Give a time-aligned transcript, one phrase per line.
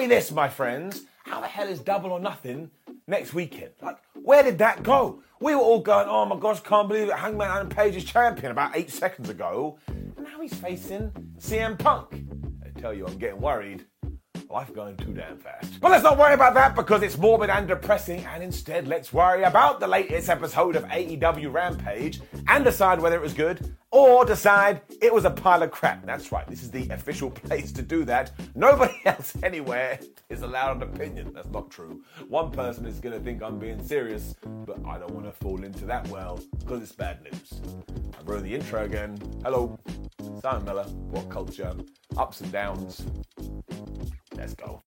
[0.00, 1.02] Me this, my friends.
[1.26, 2.70] How the hell is double or nothing
[3.06, 3.72] next weekend?
[3.82, 5.22] Like, where did that go?
[5.40, 7.14] We were all going, oh my gosh, can't believe it.
[7.14, 9.78] Hangman Adam Page is champion about eight seconds ago.
[9.88, 12.24] And now he's facing CM Punk.
[12.64, 13.84] I tell you, I'm getting worried.
[14.48, 15.78] Life going too damn fast.
[15.80, 19.42] But let's not worry about that because it's morbid and depressing, and instead let's worry
[19.42, 24.80] about the latest episode of AEW Rampage and decide whether it was good or decide
[25.02, 26.04] it was a pile of crap.
[26.06, 28.32] That's right, this is the official place to do that.
[28.54, 29.98] Nobody else anywhere
[30.28, 31.32] is allowed an opinion.
[31.34, 32.02] That's not true.
[32.28, 34.34] One person is going to think I'm being serious,
[34.66, 37.60] but I don't want to fall into that well because it's bad news.
[38.18, 39.18] I wrote the intro again.
[39.44, 39.78] Hello,
[40.40, 41.74] Simon Miller, What Culture,
[42.16, 43.04] Ups and Downs.
[44.36, 44.82] Let's go.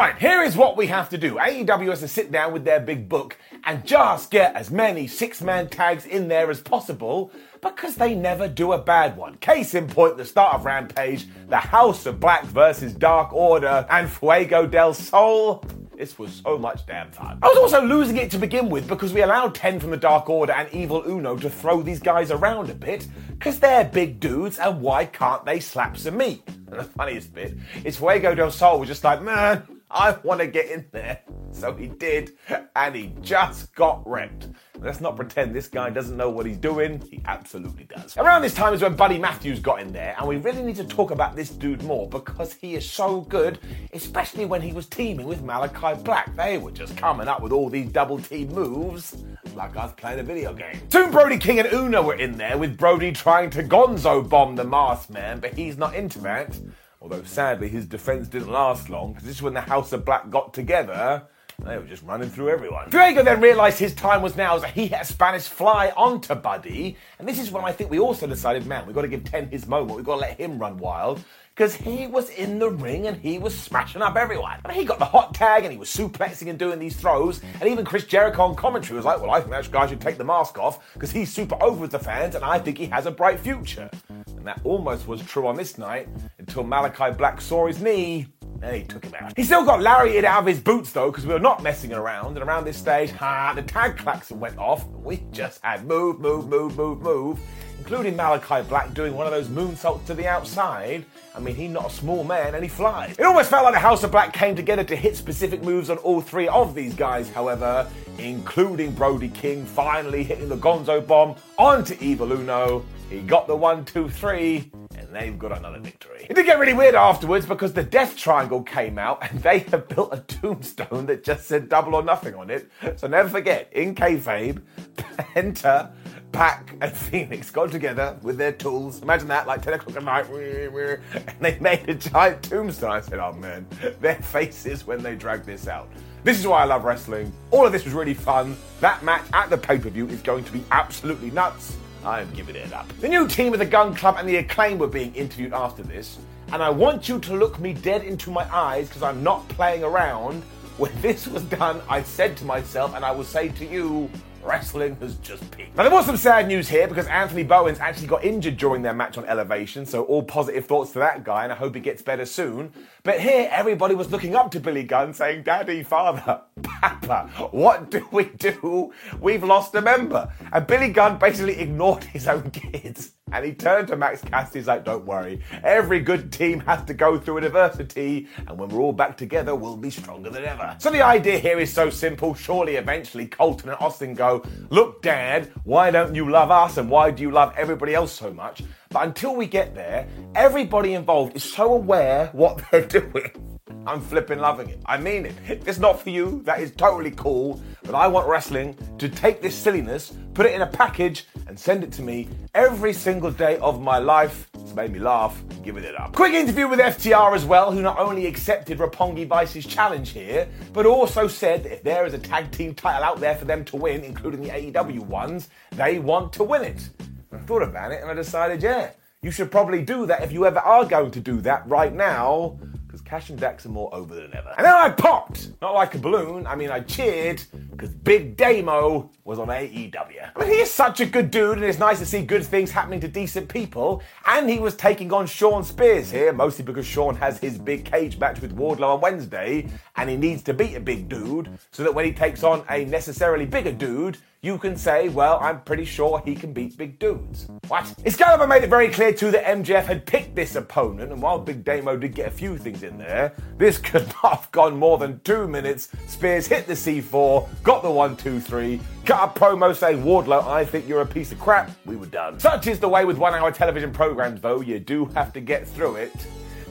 [0.00, 1.34] Right, here is what we have to do.
[1.34, 5.42] AEW has to sit down with their big book and just get as many six
[5.42, 7.30] man tags in there as possible
[7.60, 9.34] because they never do a bad one.
[9.36, 14.08] Case in point, the start of Rampage, the House of Black versus Dark Order, and
[14.08, 15.62] Fuego del Sol.
[15.94, 17.38] This was so much damn fun.
[17.42, 20.30] I was also losing it to begin with because we allowed 10 from the Dark
[20.30, 24.58] Order and Evil Uno to throw these guys around a bit because they're big dudes
[24.58, 26.42] and why can't they slap some meat?
[26.46, 30.46] And the funniest bit is Fuego del Sol was just like, man, I want to
[30.46, 31.20] get in there.
[31.52, 32.32] So he did,
[32.76, 34.48] and he just got wrecked.
[34.78, 37.00] Let's not pretend this guy doesn't know what he's doing.
[37.10, 38.16] He absolutely does.
[38.16, 40.84] Around this time is when Buddy Matthews got in there, and we really need to
[40.84, 43.58] talk about this dude more because he is so good,
[43.92, 46.34] especially when he was teaming with Malachi Black.
[46.36, 49.16] They were just coming up with all these double team moves
[49.54, 50.80] like I was playing a video game.
[50.88, 54.64] Soon Brody King and Uno were in there with Brody trying to gonzo bomb the
[54.64, 56.58] masked man, but he's not into that.
[57.00, 60.28] Although sadly his defense didn't last long, because this is when the House of Black
[60.28, 61.22] got together.
[61.64, 62.90] They were just running through everyone.
[62.90, 66.96] Fuego then realised his time was now, so he had Spanish fly onto Buddy.
[67.18, 69.48] And this is when I think we also decided, man, we've got to give Ten
[69.48, 69.96] his moment.
[69.96, 71.22] We've got to let him run wild.
[71.60, 74.58] Because he was in the ring and he was smashing up everyone.
[74.66, 77.42] Mean, he got the hot tag and he was suplexing and doing these throws.
[77.60, 80.16] And even Chris Jericho on commentary was like, well, I think that guy should take
[80.16, 83.04] the mask off because he's super over with the fans and I think he has
[83.04, 83.90] a bright future.
[84.08, 88.26] And that almost was true on this night until Malachi Black saw his knee
[88.62, 89.34] and he took him out.
[89.36, 92.38] He still got lariated out of his boots though, because we were not messing around.
[92.38, 94.88] And around this stage, ha, the tag klaxon went off.
[94.88, 97.38] We just had move, move, move, move, move,
[97.78, 101.04] including Malachi Black doing one of those moonsaults to the outside.
[101.34, 103.16] I mean, he's not a small man and he flies.
[103.18, 105.98] It almost felt like the House of Black came together to hit specific moves on
[105.98, 107.88] all three of these guys, however,
[108.18, 112.84] including Brody King finally hitting the Gonzo bomb onto Evil Uno.
[113.08, 116.26] He got the one, two, three, and they've got another victory.
[116.30, 119.88] It did get really weird afterwards because the Death Triangle came out and they have
[119.88, 122.70] built a tombstone that just said double or nothing on it.
[122.96, 124.62] So never forget, in kayfabe,
[124.96, 125.90] Penta,
[126.32, 129.02] Pac, and Phoenix got together with their tools.
[129.02, 132.92] Imagine that, like 10 o'clock at night, and they made a giant tombstone.
[132.92, 133.66] I said, oh man,
[134.00, 135.88] their faces when they dragged this out.
[136.22, 137.32] This is why I love wrestling.
[137.50, 138.56] All of this was really fun.
[138.80, 141.76] That match at the pay per view is going to be absolutely nuts.
[142.04, 142.88] I am giving it up.
[143.00, 146.18] The new team of the Gun Club and the Acclaim were being interviewed after this,
[146.52, 149.84] and I want you to look me dead into my eyes because I'm not playing
[149.84, 150.42] around.
[150.78, 154.08] When this was done, I said to myself, and I will say to you,
[154.42, 155.76] wrestling has just peaked.
[155.76, 158.94] Now, there was some sad news here because Anthony Bowens actually got injured during their
[158.94, 162.02] match on Elevation, so all positive thoughts to that guy, and I hope he gets
[162.02, 162.72] better soon.
[163.02, 168.06] But here, everybody was looking up to Billy Gunn saying, Daddy, Father, Papa, what do
[168.12, 168.92] we do?
[169.20, 170.32] We've lost a member.
[170.52, 173.12] And Billy Gunn basically ignored his own kids.
[173.32, 176.94] And he turned to Max Caster, he's like, don't worry, every good team has to
[176.94, 180.76] go through adversity, and when we're all back together, we'll be stronger than ever.
[180.78, 182.34] So the idea here is so simple.
[182.34, 187.10] Surely eventually Colton and Austin go, look, Dad, why don't you love us and why
[187.10, 188.62] do you love everybody else so much?
[188.90, 193.49] But until we get there, everybody involved is so aware what they're doing.
[193.86, 194.80] I'm flipping loving it.
[194.84, 195.34] I mean it.
[195.48, 197.60] If it's not for you, that is totally cool.
[197.82, 201.82] But I want wrestling to take this silliness, put it in a package, and send
[201.82, 204.50] it to me every single day of my life.
[204.58, 205.42] It's made me laugh.
[205.62, 206.12] Giving it up.
[206.12, 210.86] Quick interview with FTR as well, who not only accepted Roppongi Vice's challenge here, but
[210.86, 213.76] also said that if there is a tag team title out there for them to
[213.76, 216.88] win, including the AEW ones, they want to win it.
[217.32, 218.90] I thought about it and I decided, yeah,
[219.22, 222.58] you should probably do that if you ever are going to do that right now
[223.00, 224.54] because Cash and Dax are more over than ever.
[224.56, 229.10] And then I popped, not like a balloon, I mean I cheered, because Big Damo
[229.24, 230.30] was on AEW.
[230.36, 232.70] I mean, he is such a good dude, and it's nice to see good things
[232.70, 234.02] happening to decent people.
[234.26, 238.18] And he was taking on Shawn Spears here, mostly because Shawn has his big cage
[238.18, 241.94] match with Wardlow on Wednesday, and he needs to beat a big dude, so that
[241.94, 246.22] when he takes on a necessarily bigger dude, you can say, well, I'm pretty sure
[246.24, 247.46] he can beat big dudes.
[247.68, 247.94] What?
[248.06, 251.62] Excalibur made it very clear too that MJF had picked this opponent, and while Big
[251.62, 255.20] Damo did get a few things in there, this could not have gone more than
[255.24, 255.90] two minutes.
[256.06, 260.64] Spears hit the C4, got the one, two, three, cut a promo saying, Wardlow, I
[260.64, 261.70] think you're a piece of crap.
[261.84, 262.40] We were done.
[262.40, 265.68] Such is the way with one hour television programs, though, you do have to get
[265.68, 266.12] through it.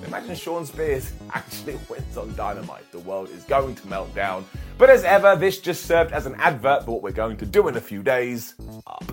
[0.10, 2.92] Imagine Shawn Spears actually wins on Dynamite.
[2.92, 4.44] The world is going to melt down.
[4.80, 7.68] But as ever, this just served as an advert for what we're going to do
[7.68, 8.56] in a few days.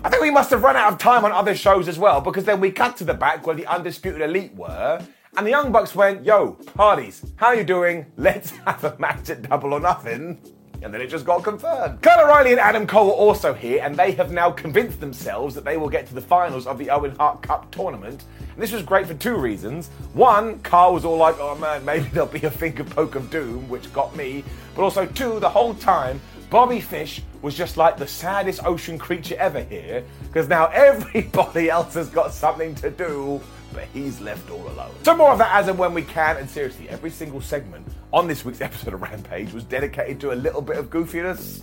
[0.03, 2.45] I think we must have run out of time on other shows as well, because
[2.45, 4.99] then we cut to the back where the Undisputed Elite were,
[5.37, 8.07] and the Young Bucks went, Yo, Hardys, how you doing?
[8.17, 10.41] Let's have a match at Double or Nothing.
[10.83, 12.01] And then it just got confirmed.
[12.01, 15.65] Kyle O'Reilly and Adam Cole were also here, and they have now convinced themselves that
[15.65, 18.23] they will get to the finals of the Owen Hart Cup tournament.
[18.53, 19.87] And this was great for two reasons.
[20.13, 23.67] One, Carl was all like, oh man, maybe there'll be a finger poke of doom,
[23.69, 24.43] which got me.
[24.75, 29.35] But also, two, the whole time, Bobby Fish was just like the saddest ocean creature
[29.37, 33.41] ever here, because now everybody else has got something to do
[33.77, 34.91] but he's left all alone.
[35.03, 38.27] So more of that as and when we can, and seriously, every single segment on
[38.27, 41.61] this week's episode of Rampage was dedicated to a little bit of goofiness.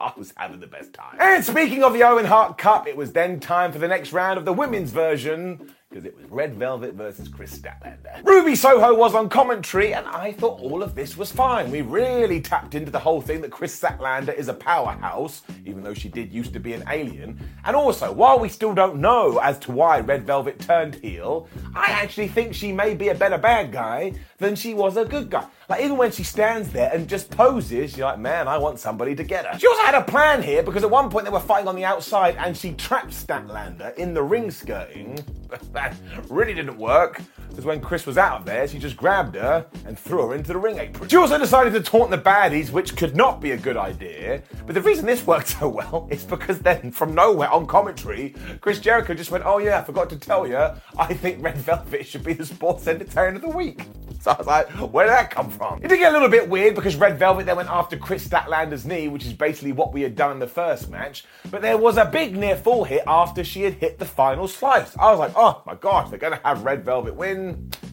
[0.00, 1.18] I was having the best time.
[1.20, 4.40] And speaking of the Owen Hart Cup, it was then time for the next round
[4.40, 8.24] of the women's version because it was Red Velvet versus Kris Statlander.
[8.24, 11.70] Ruby Soho was on commentary, and I thought all of this was fine.
[11.70, 15.92] We really tapped into the whole thing that Kris Statlander is a powerhouse, even though
[15.92, 17.38] she did used to be an alien.
[17.64, 21.90] And also, while we still don't know as to why Red Velvet turned heel, I
[21.90, 25.46] actually think she may be a better bad guy than she was a good guy.
[25.68, 29.14] Like, even when she stands there and just poses, you're like, man, I want somebody
[29.14, 29.58] to get her.
[29.58, 31.84] She also had a plan here because at one point they were fighting on the
[31.84, 35.18] outside and she trapped Statlander in the ring skirting.
[35.72, 35.96] that
[36.28, 37.22] really didn't work
[37.52, 40.52] because when Kris was out of there, she just grabbed her and threw her into
[40.52, 41.08] the ring apron.
[41.08, 44.42] She also decided to taunt the baddies, which could not be a good idea.
[44.66, 48.80] But the reason this worked so well is because then, from nowhere on commentary, Chris
[48.80, 50.56] Jericho just went, Oh, yeah, I forgot to tell you,
[50.98, 53.86] I think Red Velvet should be the sports entertainer of the week.
[54.22, 55.82] So I was like, where did that come from?
[55.82, 58.86] It did get a little bit weird because Red Velvet then went after Kris Statlander's
[58.86, 61.24] knee, which is basically what we had done in the first match.
[61.50, 64.96] But there was a big near fall hit after she had hit the final slice.
[64.96, 67.41] I was like, oh my gosh, they're going to have Red Velvet win.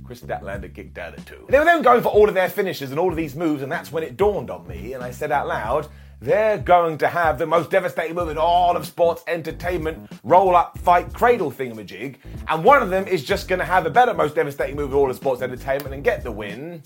[0.05, 1.45] Kris Statlander kicked out at two.
[1.49, 3.71] They were then going for all of their finishes and all of these moves, and
[3.71, 5.87] that's when it dawned on me, and I said out loud,
[6.21, 10.77] they're going to have the most devastating move in all of sports entertainment roll up,
[10.79, 12.17] fight, cradle thingamajig.
[12.47, 14.97] And one of them is just going to have a better, most devastating move in
[14.97, 16.83] all of sports entertainment and get the win.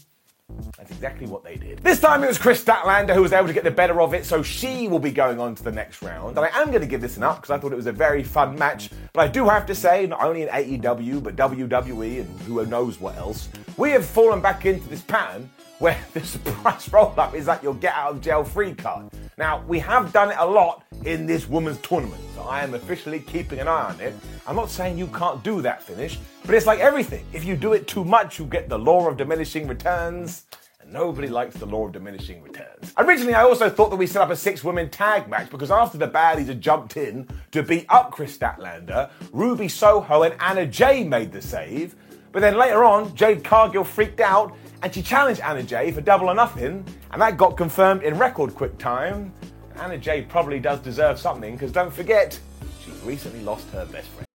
[0.78, 1.80] That's exactly what they did.
[1.80, 4.26] This time it was Kris Statlander who was able to get the better of it,
[4.26, 6.38] so she will be going on to the next round.
[6.38, 7.92] And I am going to give this an up because I thought it was a
[7.92, 8.90] very fun match.
[9.14, 13.00] But I do have to say, not only in AEW, but WWE and who knows
[13.00, 17.48] what else, we have fallen back into this pattern where the surprise roll up is
[17.48, 19.10] like your get out of jail free card.
[19.38, 23.20] Now, we have done it a lot in this women's tournament, so I am officially
[23.20, 24.14] keeping an eye on it.
[24.48, 27.26] I'm not saying you can't do that finish, but it's like everything.
[27.34, 30.46] If you do it too much, you get the law of diminishing returns.
[30.82, 32.94] and Nobody likes the law of diminishing returns.
[32.98, 35.98] Originally, I also thought that we set up a six women tag match because after
[35.98, 41.04] the baddies had jumped in to beat up Kris Statlander, Ruby Soho and Anna Jay
[41.04, 41.96] made the save.
[42.32, 46.28] But then later on, Jade Cargill freaked out and she challenged Anna Jay for double
[46.28, 49.32] or nothing, and that got confirmed in record quick time.
[49.78, 52.40] Anna Jay probably does deserve something because don't forget,
[52.84, 54.28] she's recently lost her best friend.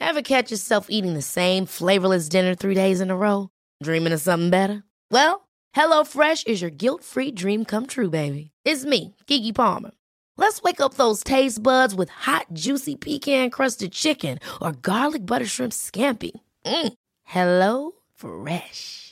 [0.00, 3.48] Ever catch yourself eating the same flavorless dinner three days in a row?
[3.82, 4.82] Dreaming of something better?
[5.10, 8.50] Well, HelloFresh is your guilt free dream come true, baby.
[8.64, 9.92] It's me, Keke Palmer.
[10.36, 15.46] Let's wake up those taste buds with hot, juicy pecan crusted chicken or garlic butter
[15.46, 16.32] shrimp scampi.
[16.66, 16.92] Mm.
[17.24, 19.11] Hello Fresh.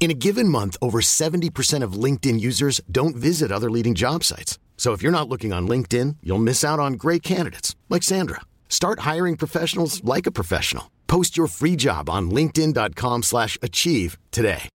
[0.00, 4.58] In a given month, over 70% of LinkedIn users don't visit other leading job sites.
[4.76, 8.42] So if you're not looking on LinkedIn, you'll miss out on great candidates like Sandra.
[8.68, 10.90] Start hiring professionals like a professional.
[11.08, 14.68] Post your free job on linkedin.com/achieve today.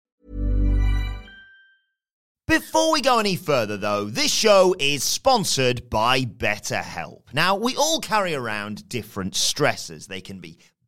[2.47, 7.31] Before we go any further, though, this show is sponsored by BetterHelp.
[7.31, 10.07] Now, we all carry around different stressors.
[10.07, 10.57] They can be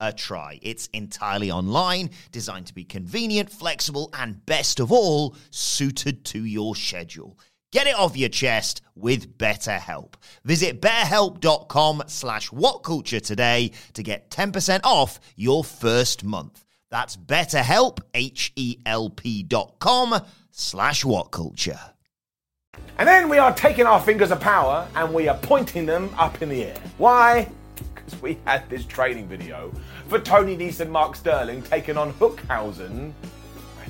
[0.00, 0.58] a try?
[0.62, 6.76] It's entirely online, designed to be convenient, flexible, and best of all, suited to your
[6.76, 7.38] schedule.
[7.72, 10.14] Get it off your chest with BetterHelp.
[10.44, 16.64] Visit betterhelp.com slash whatculture today to get 10% off your first month.
[16.90, 20.20] That's betterhelp, H-E-L-P dot com
[20.52, 21.80] slash whatculture.
[22.98, 26.40] And then we are taking our fingers of power and we are pointing them up
[26.42, 26.76] in the air.
[26.98, 27.50] Why?
[28.20, 29.72] We had this training video
[30.08, 33.12] for Tony Nese and Mark Sterling taking on Hookhausen.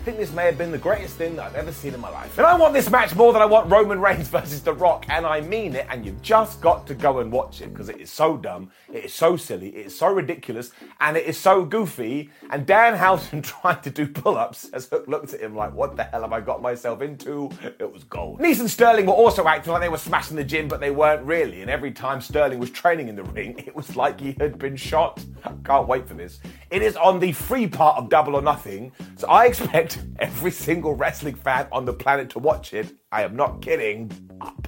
[0.05, 2.11] I think this may have been the greatest thing that I've ever seen in my
[2.11, 2.37] life.
[2.37, 5.25] And I want this match more than I want Roman Reigns versus The Rock, and
[5.25, 8.11] I mean it, and you've just got to go and watch it because it is
[8.11, 12.29] so dumb, it is so silly, it is so ridiculous, and it is so goofy.
[12.51, 16.05] And Danhausen trying to do pull ups as Hook looked at him like, what the
[16.05, 17.49] hell have I got myself into?
[17.79, 18.41] It was gold.
[18.41, 21.25] Nese and Sterling were also acting like they were smashing the gym, but they weren't
[21.25, 21.63] really.
[21.63, 24.77] And every time Sterling was training in the ring, it was like he had been
[24.77, 25.25] shot.
[25.45, 26.41] I can't wait for this.
[26.71, 30.95] It is on the free part of Double or Nothing, so I expect every single
[30.95, 32.95] wrestling fan on the planet to watch it.
[33.13, 34.11] I am not kidding.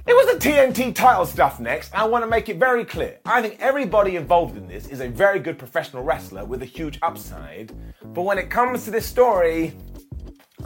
[0.07, 3.19] It was the TNT title stuff next, I want to make it very clear.
[3.25, 6.99] I think everybody involved in this is a very good professional wrestler with a huge
[7.03, 7.73] upside,
[8.15, 9.75] but when it comes to this story,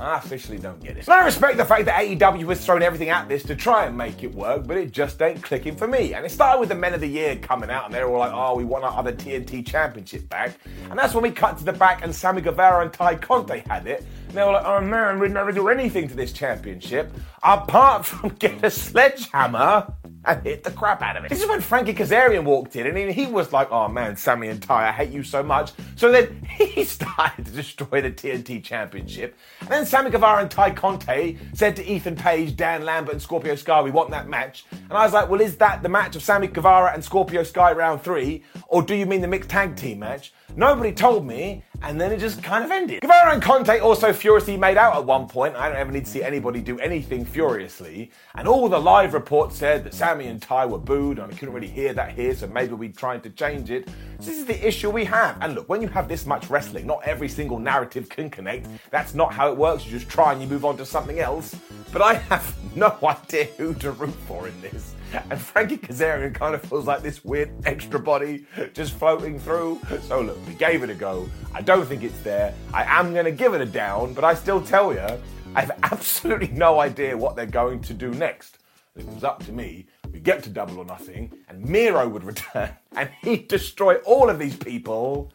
[0.01, 1.07] I officially don't get it.
[1.07, 3.97] And I respect the fact that AEW has thrown everything at this to try and
[3.97, 6.15] make it work, but it just ain't clicking for me.
[6.15, 8.19] And it started with the Men of the Year coming out, and they were all
[8.19, 10.59] like, oh, we want our other TNT championship back.
[10.89, 13.87] And that's when we cut to the back, and Sammy Guevara and Tay Conti had
[13.87, 14.05] it.
[14.29, 18.29] And they were like, oh man, we'd never do anything to this championship apart from
[18.39, 19.93] get a sledgehammer
[20.25, 21.29] and hit the crap out of it.
[21.29, 24.63] This is when Frankie Kazarian walked in, and he, was like, "Oh man, Sammy and
[24.63, 29.37] Tay, I hate you so much." So then he started to destroy the TNT Championship.
[29.61, 33.55] And then Sammy Guevara and Tay Conti said to Ethan Page, Dan Lambert, and Scorpio
[33.55, 36.23] Sky, "We want that match." And I was like, "Well, is that the match of
[36.23, 40.01] Sammy Guevara and Scorpio Sky round three, or do you mean the mixed tag team
[40.01, 43.01] match?" Nobody told me, and then it just kind of ended.
[43.01, 45.57] Guevara and Conti also furiously made out at one point.
[45.57, 48.11] I don't ever need to see anybody do anything furiously.
[48.35, 51.55] And all the live reports said that Sammy and Tay were booed, and I couldn't
[51.55, 53.89] really hear that here, so maybe we're trying to change it.
[54.21, 55.39] So this is the issue we have.
[55.41, 58.67] And look, when you have this much wrestling, not every single narrative can connect.
[58.91, 59.85] That's not how it works.
[59.87, 61.57] You just try and you move on to something else.
[61.93, 64.95] But I have no idea who to root for in this.
[65.31, 69.81] And Frankie Kazarian kind of feels like this weird extra body just floating through.
[70.03, 71.29] So look, we gave it a go.
[71.55, 72.55] I don't think it's there.
[72.73, 75.07] I am going to give it a down, but I still tell you,
[75.55, 78.59] I have absolutely no idea what they're going to do next.
[78.97, 82.25] If it was up to me, we get to double or nothing, and Miro would
[82.33, 85.33] return, and he'd destroy all of these people,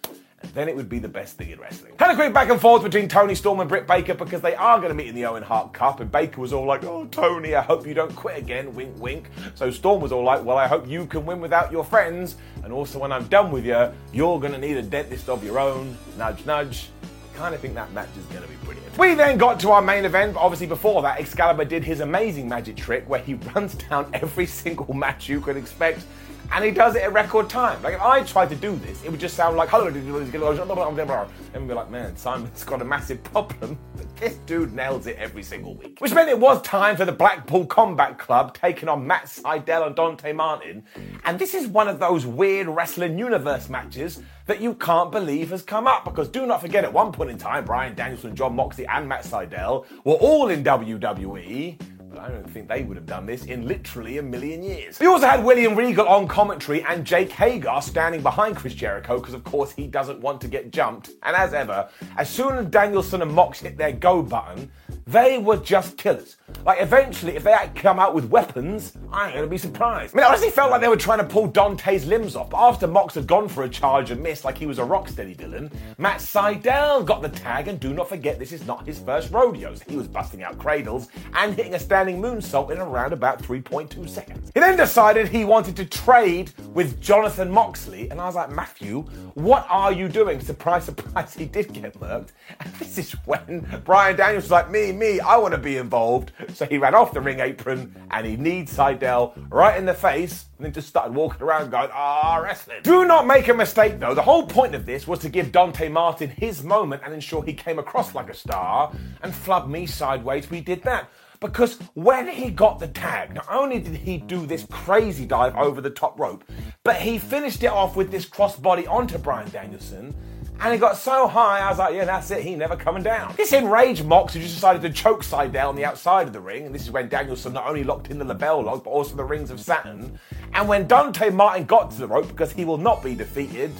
[0.53, 1.93] then it would be the best thing in wrestling.
[1.97, 4.77] Had a quick back and forth between Toni Storm and Britt Baker because they are
[4.77, 7.55] going to meet in the Owen Hart Cup, and Baker was all like, "Oh, Toni,
[7.55, 9.29] I hope you don't quit again." Wink, wink.
[9.55, 12.71] So Storm was all like, "Well, I hope you can win without your friends, and
[12.71, 15.97] also when I'm done with you, you're going to need a dentist of your own."
[16.17, 16.89] Nudge, nudge.
[17.03, 18.97] I kind of think that match is going to be brilliant.
[18.97, 22.47] We then got to our main event, but obviously before that, Excalibur did his amazing
[22.47, 26.05] magic trick where he runs down every single match you could expect
[26.51, 27.81] and he does it at record time.
[27.81, 31.73] Like if I tried to do this, it would just sound like hello, and be
[31.73, 33.77] like, man, Simon's got a massive problem.
[33.95, 35.99] But this dude nails it every single week.
[35.99, 39.95] Which meant it was time for the Blackpool Combat Club taking on Matt Sydal and
[39.95, 40.83] Dante Martin.
[41.23, 45.63] And this is one of those weird wrestling universe matches that you can't believe has
[45.63, 48.85] come up because do not forget at one point in time, Bryan Danielson, Jon Moxley,
[48.87, 51.94] and Matt Sydal were all in WWE.
[52.17, 54.99] I don't think they would have done this in literally a million years.
[54.99, 59.33] We also had William Regal on commentary and Jake Hager standing behind Chris Jericho because,
[59.33, 61.09] of course, he doesn't want to get jumped.
[61.23, 64.71] And as ever, as soon as Danielson and Mox hit their go button,
[65.07, 66.37] they were just killers.
[66.65, 70.15] Like, eventually, if they had come out with weapons, I ain't gonna be surprised.
[70.15, 72.87] I mean, honestly felt like they were trying to pull Dante's limbs off, but after
[72.87, 76.19] Mox had gone for a charge and missed like he was a rocksteady villain, Matt
[76.19, 79.81] Sydal got the tag, and do not forget, this is not his first rodeos.
[79.83, 84.51] He was busting out cradles and hitting a standing moonsault in around about 3.2 seconds.
[84.53, 89.01] He then decided he wanted to trade with Jonathan Moxley, and I was like, Matthew,
[89.35, 90.39] what are you doing?
[90.39, 92.29] Surprise, surprise, he did get murked.
[92.59, 96.31] And this is when Bryan Daniels was like, me, me, I want to be involved.
[96.53, 100.45] So he ran off the ring apron and he kneed Sydal right in the face
[100.57, 102.77] and then just started walking around going, ah, wrestling.
[102.83, 104.13] Do not make a mistake though.
[104.13, 107.53] The whole point of this was to give Dante Martin his moment and ensure he
[107.53, 110.49] came across like a star and flub me sideways.
[110.49, 111.09] We did that.
[111.41, 115.81] Because when he got the tag, not only did he do this crazy dive over
[115.81, 116.43] the top rope,
[116.83, 120.15] but he finished it off with this crossbody onto Bryan Danielson
[120.59, 123.33] and he got so high, I was like, yeah, that's it, he never coming down.
[123.37, 126.65] This enraged Mox, who just decided to choke Sydal on the outside of the ring,
[126.65, 129.23] and this is when Danielson not only locked in the LeBell Lock, but also the
[129.23, 130.17] rings of Saturn.
[130.53, 133.71] And when Dante Martin got to the rope, because he will not be defeated,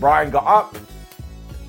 [0.00, 0.76] Bryan got up,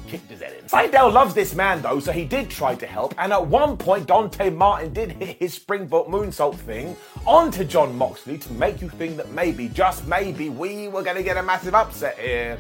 [0.07, 0.65] kicked his head in.
[0.65, 4.07] Sydal loves this man though, so he did try to help, and at one point
[4.07, 9.17] Dante Martin did hit his springboard moonsault thing onto Jon Moxley to make you think
[9.17, 12.57] that maybe, just maybe, we were to get a massive upset here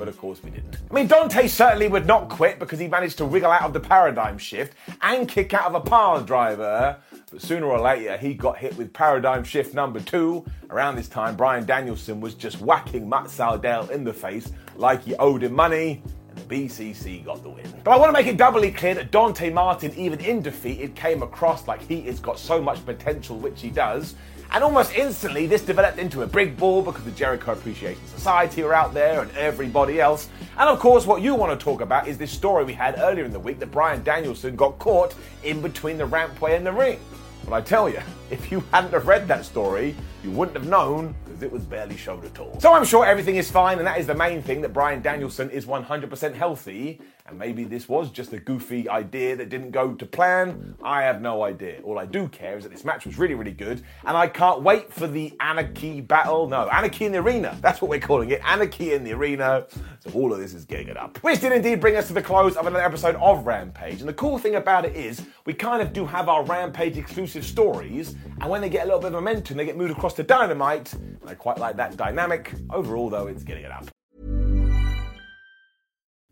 [0.00, 0.78] but of course we didn't.
[0.90, 3.80] I mean, Dante certainly would not quit because he managed to wriggle out of the
[3.80, 6.96] paradigm shift and kick out of a power driver.
[7.30, 10.44] But sooner or later, he got hit with paradigm shift number two.
[10.70, 15.14] Around this time, Bryan Danielson was just whacking Matt Sydal in the face like he
[15.16, 16.02] owed him money.
[16.50, 17.64] BCC got the win.
[17.84, 20.96] But I want to make it doubly clear that Dante Martin, even in defeat, it
[20.96, 24.16] came across like he has got so much potential, which he does,
[24.52, 28.74] and almost instantly, this developed into a big ball because the Jericho Appreciation Society are
[28.74, 30.28] out there and everybody else.
[30.58, 33.24] And of course, what you want to talk about is this story we had earlier
[33.24, 36.98] in the week that Bryan Danielson got caught in between the rampway and the ring.
[37.44, 41.14] But I tell you, if you hadn't have read that story, you wouldn't have known
[41.40, 42.58] because it was barely showed at all.
[42.60, 45.50] So I'm sure everything is fine, and that is the main thing that Bryan Danielson
[45.50, 47.00] is 100% healthy.
[47.30, 50.74] And maybe this was just a goofy idea that didn't go to plan.
[50.82, 51.80] I have no idea.
[51.84, 54.62] All I do care is that this match was really, really good, and I can't
[54.62, 56.48] wait for the Anarchy battle.
[56.48, 57.56] No, Anarchy in the Arena.
[57.60, 58.40] That's what we're calling it.
[58.44, 59.66] Anarchy in the Arena.
[60.00, 61.18] So all of this is getting it up.
[61.18, 64.00] Which did indeed bring us to the close of another episode of Rampage.
[64.00, 67.44] And the cool thing about it is, we kind of do have our Rampage exclusive
[67.44, 70.24] stories, and when they get a little bit of momentum, they get moved across to
[70.24, 70.92] Dynamite.
[71.26, 72.52] I quite like that dynamic.
[72.70, 73.88] Overall, though, it's getting it up.